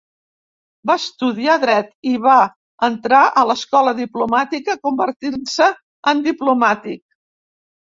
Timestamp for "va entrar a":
2.23-3.45